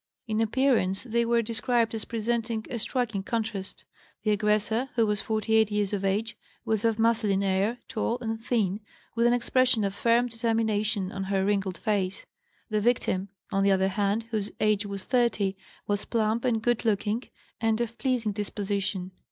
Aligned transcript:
In 0.27 0.41
appearance 0.41 1.03
they 1.03 1.25
were 1.25 1.43
described 1.43 1.93
as 1.93 2.05
presenting 2.05 2.65
a 2.71 2.79
striking 2.79 3.21
contrast: 3.21 3.85
the 4.23 4.31
aggressor, 4.31 4.89
who 4.95 5.05
was 5.05 5.21
48 5.21 5.69
years 5.69 5.93
of 5.93 6.03
age, 6.03 6.35
was 6.65 6.83
of 6.83 6.97
masculine 6.97 7.43
air, 7.43 7.77
tall 7.87 8.17
and 8.19 8.43
thin, 8.43 8.79
with 9.15 9.27
an 9.27 9.33
expression 9.33 9.83
of 9.83 9.93
firm 9.93 10.25
determination 10.25 11.11
on 11.11 11.25
her 11.25 11.45
wrinkled 11.45 11.77
face; 11.77 12.25
the 12.67 12.81
victim, 12.81 13.29
on 13.51 13.61
the 13.63 13.69
other 13.71 13.89
hand, 13.89 14.23
whose 14.31 14.49
age 14.59 14.87
was 14.87 15.03
30, 15.03 15.55
was 15.85 16.05
plump 16.05 16.45
and 16.45 16.63
good 16.63 16.83
looking 16.83 17.21
and 17.59 17.79
of 17.79 17.95
pleasing 17.99 18.31
disposition. 18.31 19.11